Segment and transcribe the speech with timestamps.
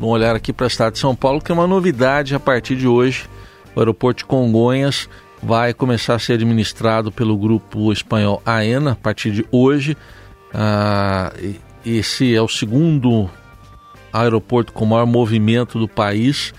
[0.00, 2.76] um olhar aqui para o estado de São Paulo, que é uma novidade a partir
[2.76, 3.28] de hoje.
[3.74, 5.08] O aeroporto de Congonhas
[5.42, 9.96] vai começar a ser administrado pelo grupo espanhol AENA a partir de hoje.
[10.52, 11.32] Ah,
[11.84, 13.30] esse é o segundo
[14.12, 16.52] aeroporto com maior movimento do país.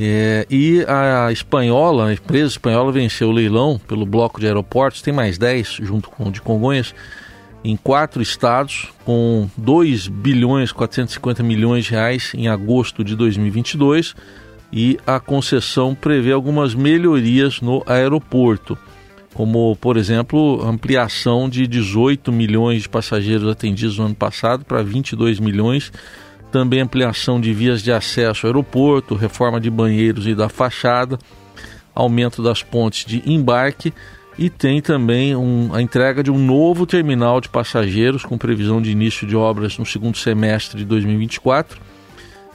[0.00, 5.12] É, e a espanhola, a empresa espanhola venceu o leilão pelo bloco de aeroportos, tem
[5.12, 6.94] mais 10 junto com o de Congonhas,
[7.68, 14.14] em quatro estados, com 2 bilhões 450 milhões de reais em agosto de 2022
[14.72, 18.78] e a concessão prevê algumas melhorias no aeroporto,
[19.34, 25.38] como, por exemplo, ampliação de 18 milhões de passageiros atendidos no ano passado para 22
[25.38, 25.92] milhões,
[26.50, 31.18] também ampliação de vias de acesso ao aeroporto, reforma de banheiros e da fachada,
[31.94, 33.92] aumento das pontes de embarque
[34.38, 38.90] e tem também um, a entrega de um novo terminal de passageiros com previsão de
[38.90, 41.80] início de obras no segundo semestre de 2024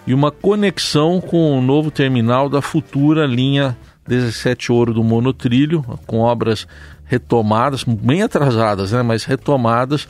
[0.08, 3.78] e uma conexão com o novo terminal da futura linha
[4.08, 6.68] 17 Ouro do Monotrilho, com obras
[7.06, 10.08] retomadas, bem atrasadas, né, mas retomadas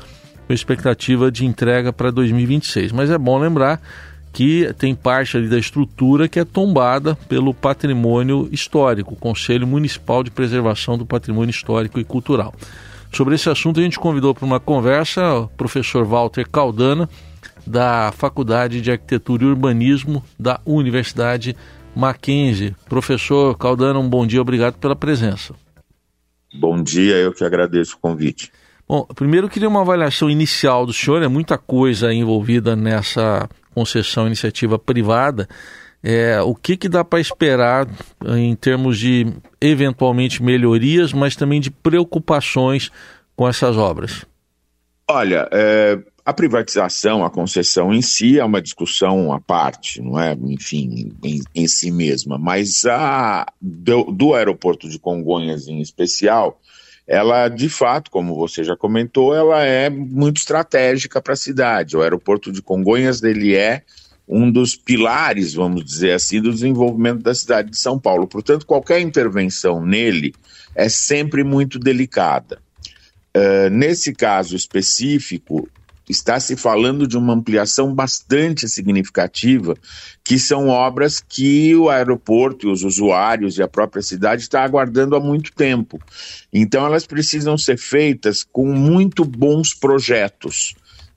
[0.48, 2.92] com expectativa de entrega para 2026.
[2.92, 3.81] Mas é bom lembrar
[4.34, 10.23] que tem parte ali da estrutura que é tombada pelo patrimônio histórico, o Conselho Municipal
[10.23, 12.54] de Preservação do Patrimônio Histórico e Cultural.
[13.14, 17.08] Sobre esse assunto, a gente convidou para uma conversa o professor Walter Caldana,
[17.66, 21.56] da Faculdade de Arquitetura e Urbanismo da Universidade
[21.95, 22.76] Mackenzie.
[22.89, 25.54] Professor Caldana, um bom dia, obrigado pela presença.
[26.54, 28.52] Bom dia, eu que agradeço o convite.
[28.88, 34.28] Bom, primeiro eu queria uma avaliação inicial do senhor, é muita coisa envolvida nessa concessão
[34.28, 35.48] iniciativa privada.
[36.04, 37.88] É, o que, que dá para esperar
[38.36, 39.26] em termos de
[39.62, 42.92] eventualmente melhorias, mas também de preocupações
[43.36, 44.26] com essas obras?
[45.10, 50.34] Olha, é, a privatização, a concessão em si é uma discussão à parte, não é?
[50.34, 52.38] Enfim, em, em si mesma.
[52.38, 56.60] Mas a do, do, aeroporto de Congonhas em especial,
[57.08, 61.98] ela de fato, como você já comentou, ela é muito estratégica para a cidade.
[61.98, 63.83] O aeroporto de Congonhas ele é
[64.27, 68.26] um dos pilares, vamos dizer assim, do desenvolvimento da cidade de São Paulo.
[68.26, 70.33] Portanto, qualquer intervenção nele
[70.73, 72.60] é sempre muito delicada.
[73.36, 75.67] Uh, nesse caso específico,
[76.08, 79.75] está se falando de uma ampliação bastante significativa,
[80.23, 85.15] que são obras que o aeroporto e os usuários e a própria cidade estão aguardando
[85.15, 85.99] há muito tempo.
[86.52, 90.75] Então, elas precisam ser feitas com muito bons projetos.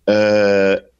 [0.09, 0.96] Uh,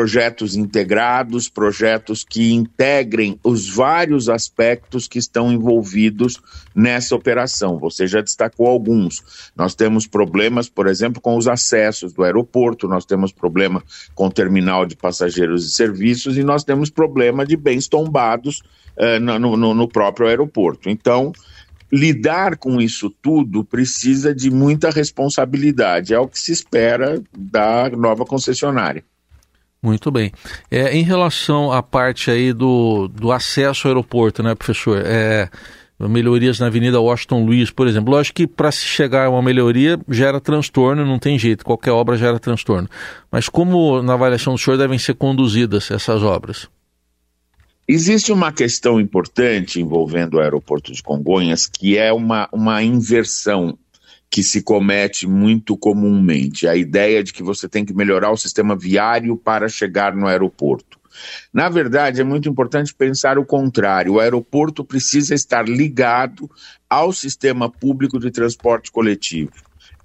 [0.00, 6.40] projetos integrados, projetos que integrem os vários aspectos que estão envolvidos
[6.74, 7.78] nessa operação.
[7.78, 9.50] Você já destacou alguns.
[9.54, 13.82] Nós temos problemas, por exemplo, com os acessos do aeroporto, nós temos problema
[14.14, 18.62] com o terminal de passageiros e serviços e nós temos problema de bens tombados
[18.96, 20.88] uh, no, no, no próprio aeroporto.
[20.88, 21.30] Então,
[21.92, 28.24] lidar com isso tudo precisa de muita responsabilidade, é o que se espera da nova
[28.24, 29.04] concessionária.
[29.82, 30.30] Muito bem.
[30.70, 35.02] É, em relação à parte aí do, do acesso ao aeroporto, né, professor?
[35.04, 35.48] É,
[35.98, 38.12] melhorias na Avenida Washington Luiz, por exemplo.
[38.12, 42.16] Lógico que para se chegar a uma melhoria gera transtorno, não tem jeito, qualquer obra
[42.16, 42.88] gera transtorno.
[43.30, 46.68] Mas como na avaliação do senhor devem ser conduzidas essas obras?
[47.86, 53.76] Existe uma questão importante envolvendo o aeroporto de Congonhas, que é uma, uma inversão
[54.30, 58.76] que se comete muito comumente, a ideia de que você tem que melhorar o sistema
[58.76, 61.00] viário para chegar no aeroporto.
[61.52, 64.14] Na verdade, é muito importante pensar o contrário.
[64.14, 66.48] O aeroporto precisa estar ligado
[66.88, 69.52] ao sistema público de transporte coletivo.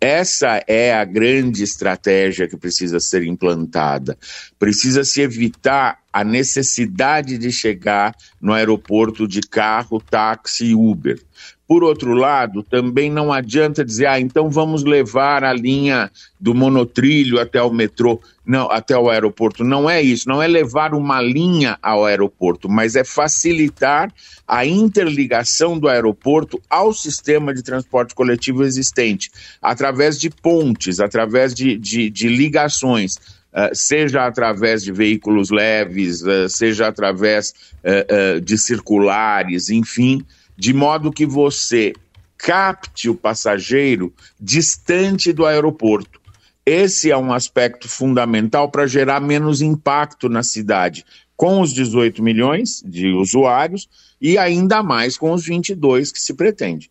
[0.02, 4.18] Essa é a grande estratégia que precisa ser implantada.
[4.59, 11.22] Precisa se evitar a necessidade de chegar no aeroporto de carro, táxi e Uber.
[11.68, 16.09] Por outro lado, também não adianta dizer, ah, então vamos levar a linha
[16.40, 19.62] do monotrilho até o metrô, não, até o aeroporto.
[19.66, 24.09] Não é isso, não é levar uma linha ao aeroporto, mas é facilitar
[24.47, 29.29] a interligação do aeroporto ao sistema de transporte coletivo existente,
[29.62, 33.17] através de pontes, através de, de, de ligações.
[33.55, 37.53] Uh, seja através de veículos leves, uh, seja através
[37.85, 40.25] uh, de circulares, enfim,
[40.57, 41.93] de modo que você
[42.37, 46.19] capte o passageiro distante do aeroporto.
[46.66, 51.05] Esse é um aspecto fundamental para gerar menos impacto na cidade,
[51.37, 53.87] com os 18 milhões de usuários
[54.19, 56.90] e ainda mais com os 22 que se pretende.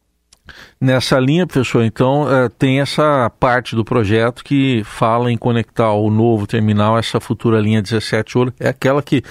[0.80, 6.10] Nessa linha, professor, então, é, tem essa parte do projeto que fala em conectar o
[6.10, 9.22] novo terminal, essa futura linha 17 ouro, é aquela que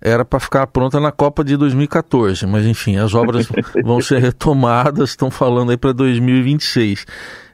[0.00, 3.48] era para ficar pronta na Copa de 2014, mas enfim, as obras
[3.82, 7.06] vão ser retomadas, estão falando aí para 2026.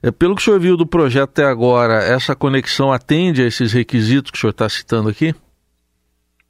[0.02, 3.72] É, pelo que o senhor viu do projeto até agora, essa conexão atende a esses
[3.72, 5.34] requisitos que o senhor está citando aqui?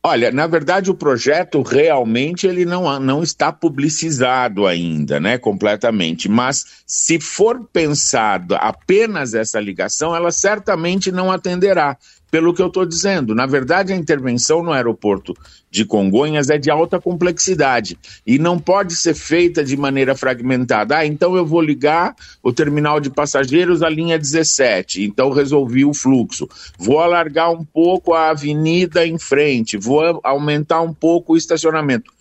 [0.03, 6.83] Olha, na verdade o projeto realmente ele não, não está publicizado ainda, né, completamente, mas
[6.87, 11.99] se for pensado apenas essa ligação, ela certamente não atenderá
[12.31, 13.35] pelo que eu estou dizendo.
[13.35, 15.35] Na verdade, a intervenção no aeroporto
[15.71, 20.99] de Congonhas é de alta complexidade e não pode ser feita de maneira fragmentada.
[20.99, 25.95] Ah, então eu vou ligar o terminal de passageiros à linha 17, então resolvi o
[25.95, 26.49] fluxo.
[26.79, 32.13] Vou alargar um pouco a avenida em frente, vou aumentar um pouco o estacionamento.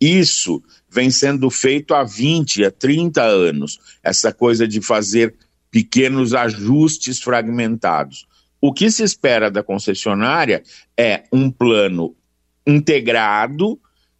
[0.00, 5.34] Isso vem sendo feito há 20, há 30 anos, essa coisa de fazer
[5.70, 8.26] pequenos ajustes fragmentados.
[8.60, 10.62] O que se espera da concessionária
[10.96, 12.14] é um plano
[12.66, 13.78] integrado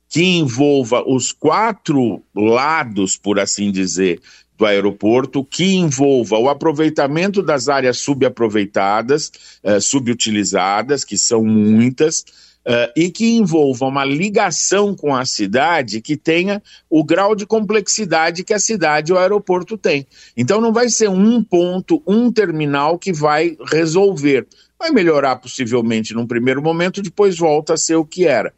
[0.08, 4.20] que envolva os quatro lados, por assim dizer,
[4.58, 9.30] do aeroporto, que envolva o aproveitamento das áreas subaproveitadas,
[9.62, 12.24] eh, subutilizadas, que são muitas,
[12.70, 18.44] Uh, e que envolva uma ligação com a cidade que tenha o grau de complexidade
[18.44, 20.06] que a cidade e o aeroporto tem.
[20.36, 24.46] Então não vai ser um ponto, um terminal que vai resolver.
[24.78, 28.54] Vai melhorar possivelmente num primeiro momento, depois volta a ser o que era.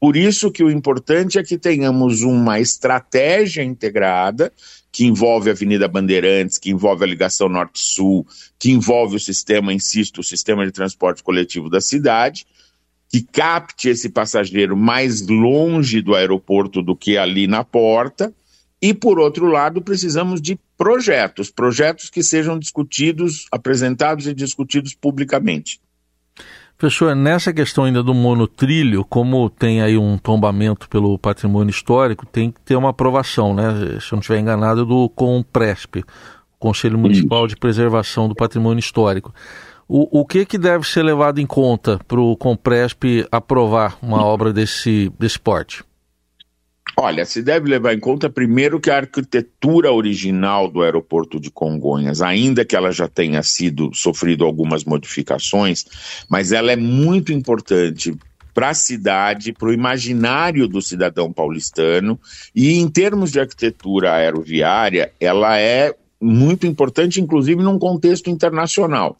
[0.00, 4.52] Por isso que o importante é que tenhamos uma estratégia integrada
[4.90, 8.26] que envolve a Avenida Bandeirantes, que envolve a ligação Norte-Sul,
[8.58, 12.44] que envolve o sistema, insisto, o sistema de transporte coletivo da cidade,
[13.12, 18.32] que capte esse passageiro mais longe do aeroporto do que ali na porta.
[18.80, 25.78] E, por outro lado, precisamos de projetos, projetos que sejam discutidos, apresentados e discutidos publicamente.
[26.78, 32.50] Professor, nessa questão ainda do monotrilho, como tem aí um tombamento pelo patrimônio histórico, tem
[32.50, 34.00] que ter uma aprovação, né?
[34.00, 36.02] Se eu não estiver enganado, do COMPRESP,
[36.58, 37.54] Conselho Municipal Isso.
[37.54, 39.32] de Preservação do Patrimônio Histórico.
[39.88, 44.52] O, o que, que deve ser levado em conta para o Compresp aprovar uma obra
[44.52, 45.84] desse, desse porte?
[46.96, 52.20] Olha, se deve levar em conta primeiro que a arquitetura original do aeroporto de Congonhas,
[52.20, 55.84] ainda que ela já tenha sido sofrido algumas modificações,
[56.28, 58.14] mas ela é muito importante
[58.52, 62.20] para a cidade, para o imaginário do cidadão paulistano
[62.54, 69.16] e em termos de arquitetura aeroviária, ela é muito importante, inclusive num contexto internacional.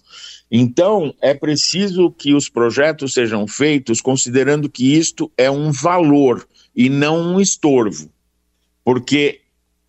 [0.51, 6.89] Então, é preciso que os projetos sejam feitos considerando que isto é um valor e
[6.89, 8.09] não um estorvo,
[8.85, 9.42] porque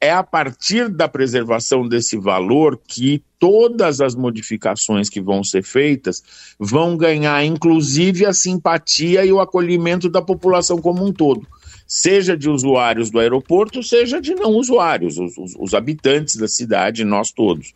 [0.04, 6.22] é a partir da preservação desse valor que todas as modificações que vão ser feitas
[6.60, 11.48] vão ganhar, inclusive, a simpatia e o acolhimento da população como um todo,
[11.88, 17.06] seja de usuários do aeroporto, seja de não usuários, os, os, os habitantes da cidade,
[17.06, 17.74] nós todos.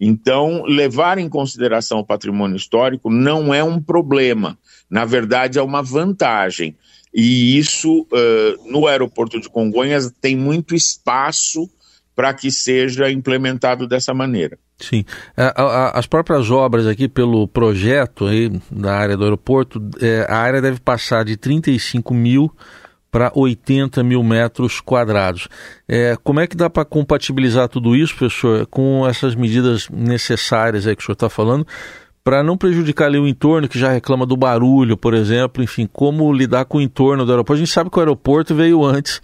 [0.00, 4.58] Então, levar em consideração o patrimônio histórico não é um problema,
[4.90, 6.76] na verdade, é uma vantagem.
[7.20, 11.68] E isso, uh, no aeroporto de Congonhas, tem muito espaço
[12.14, 14.56] para que seja implementado dessa maneira.
[14.78, 15.04] Sim.
[15.36, 15.52] É,
[15.94, 20.78] as próprias obras aqui, pelo projeto aí da área do aeroporto, é, a área deve
[20.78, 22.52] passar de 35 mil
[23.10, 25.48] para 80 mil metros quadrados.
[25.88, 30.94] É, como é que dá para compatibilizar tudo isso, professor, com essas medidas necessárias aí
[30.94, 31.66] que o senhor está falando,
[32.28, 36.30] para não prejudicar ali o entorno que já reclama do barulho, por exemplo, enfim, como
[36.30, 37.54] lidar com o entorno do aeroporto.
[37.54, 39.22] A gente sabe que o aeroporto veio antes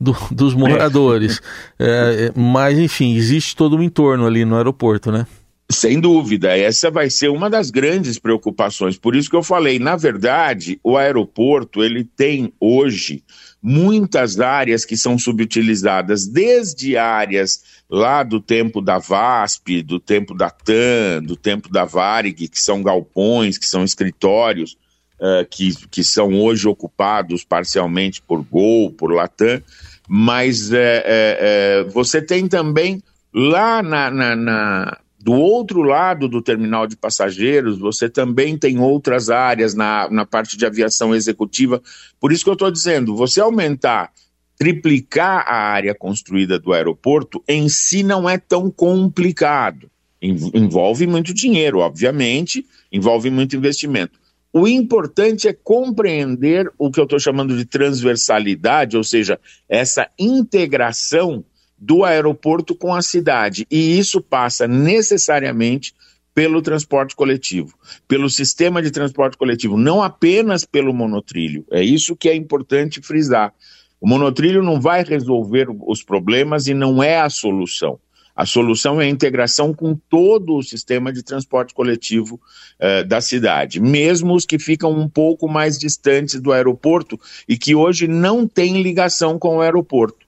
[0.00, 1.42] do, dos moradores,
[1.78, 1.84] é.
[1.86, 5.26] É, mas enfim, existe todo um entorno ali no aeroporto, né?
[5.70, 8.96] Sem dúvida, essa vai ser uma das grandes preocupações.
[8.96, 13.22] Por isso que eu falei, na verdade, o aeroporto ele tem hoje
[13.68, 20.48] muitas áreas que são subutilizadas, desde áreas lá do tempo da VASP, do tempo da
[20.48, 24.76] TAM, do tempo da Varig, que são galpões, que são escritórios,
[25.18, 29.60] uh, que, que são hoje ocupados parcialmente por Gol, por Latam,
[30.08, 33.02] mas é, é, é, você tem também
[33.34, 39.28] lá na, na, na do outro lado do terminal de passageiros, você também tem outras
[39.28, 41.82] áreas na, na parte de aviação executiva.
[42.20, 44.12] Por isso que eu estou dizendo, você aumentar,
[44.56, 49.90] triplicar a área construída do aeroporto, em si não é tão complicado.
[50.22, 54.20] Envolve muito dinheiro, obviamente, envolve muito investimento.
[54.52, 61.44] O importante é compreender o que eu estou chamando de transversalidade, ou seja, essa integração
[61.78, 63.66] do aeroporto com a cidade.
[63.70, 65.94] E isso passa necessariamente
[66.34, 67.74] pelo transporte coletivo,
[68.06, 71.64] pelo sistema de transporte coletivo, não apenas pelo monotrilho.
[71.70, 73.54] É isso que é importante frisar.
[73.98, 77.98] O monotrilho não vai resolver os problemas e não é a solução.
[78.36, 82.38] A solução é a integração com todo o sistema de transporte coletivo
[82.78, 87.18] uh, da cidade, mesmo os que ficam um pouco mais distantes do aeroporto
[87.48, 90.25] e que hoje não têm ligação com o aeroporto.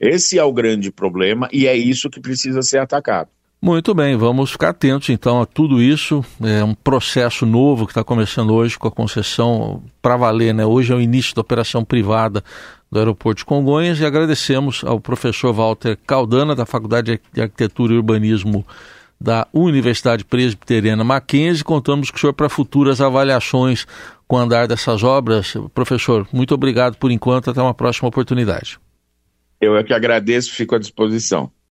[0.00, 3.28] Esse é o grande problema e é isso que precisa ser atacado.
[3.62, 6.24] Muito bem, vamos ficar atentos então a tudo isso.
[6.42, 10.64] É um processo novo que está começando hoje com a concessão para valer, né?
[10.64, 12.42] Hoje é o início da operação privada
[12.90, 17.96] do aeroporto de Congonhas e agradecemos ao professor Walter Caldana, da Faculdade de Arquitetura e
[17.98, 18.66] Urbanismo
[19.20, 21.62] da Universidade Presbiteriana Mackenzie.
[21.62, 23.86] Contamos com o senhor para futuras avaliações
[24.26, 25.52] com o andar dessas obras.
[25.74, 27.50] Professor, muito obrigado por enquanto.
[27.50, 28.80] Até uma próxima oportunidade.
[29.60, 31.52] Eu é que agradeço, fico à disposição.